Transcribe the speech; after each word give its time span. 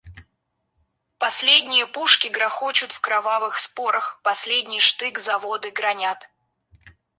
Последние 1.19 1.85
пушки 1.85 2.27
грохочут 2.27 2.91
в 2.91 2.99
кровавых 3.01 3.59
спорах, 3.59 4.19
последний 4.23 4.79
штык 4.79 5.19
заводы 5.19 5.69
гранят. 5.69 6.27